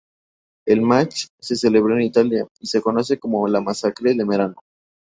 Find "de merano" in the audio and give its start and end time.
4.15-4.55